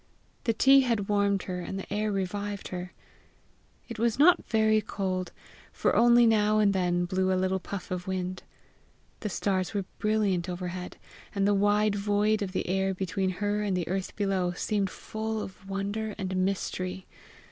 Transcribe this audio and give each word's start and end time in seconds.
The 0.45 0.53
tea 0.53 0.79
had 0.81 1.07
warmed 1.09 1.43
her, 1.43 1.59
and 1.59 1.77
the 1.77 1.93
air 1.93 2.11
revived 2.11 2.69
her. 2.69 2.91
It 3.87 3.99
was 3.99 4.17
not 4.17 4.43
very 4.45 4.81
cold, 4.81 5.31
for 5.71 5.95
only 5.95 6.25
now 6.25 6.57
and 6.57 6.73
then 6.73 7.05
blew 7.05 7.31
a 7.31 7.37
little 7.37 7.59
puff 7.59 7.91
of 7.91 8.07
wind. 8.07 8.41
The 9.19 9.29
stars 9.29 9.75
were 9.75 9.85
brilliant 9.99 10.49
overhead, 10.49 10.97
and 11.35 11.47
the 11.47 11.53
wide 11.53 11.93
void 11.95 12.41
of 12.41 12.51
the 12.51 12.67
air 12.67 12.95
between 12.95 13.29
her 13.29 13.61
and 13.61 13.77
the 13.77 13.87
earth 13.87 14.15
below 14.15 14.53
seemed 14.53 14.89
full 14.89 15.39
of 15.39 15.69
wonder 15.69 16.15
and 16.17 16.35
mystery. 16.35 17.05